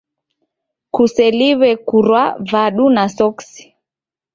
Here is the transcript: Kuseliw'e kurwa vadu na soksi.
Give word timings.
Kuseliw'e 0.93 1.71
kurwa 1.87 2.23
vadu 2.49 2.85
na 2.95 3.03
soksi. 3.17 3.63